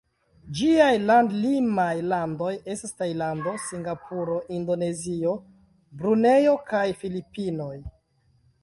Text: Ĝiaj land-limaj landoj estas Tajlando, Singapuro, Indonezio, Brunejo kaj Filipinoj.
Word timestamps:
Ĝiaj 0.59 0.93
land-limaj 1.01 1.91
landoj 2.13 2.55
estas 2.77 2.97
Tajlando, 3.03 3.53
Singapuro, 3.67 4.41
Indonezio, 4.61 5.37
Brunejo 6.03 6.59
kaj 6.73 6.87
Filipinoj. 7.05 7.75